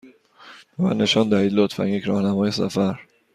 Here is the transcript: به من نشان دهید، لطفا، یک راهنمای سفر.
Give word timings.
به 0.77 0.83
من 0.83 0.97
نشان 0.97 1.29
دهید، 1.29 1.53
لطفا، 1.53 1.87
یک 1.87 2.03
راهنمای 2.03 2.51
سفر. 2.51 2.99